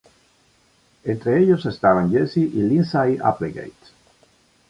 Entre 1.03 1.37
ellos 1.43 1.67
estaban 1.67 2.09
Jesse 2.09 2.37
y 2.39 2.47
Lindsay 2.47 3.19
Applegate. 3.23 3.71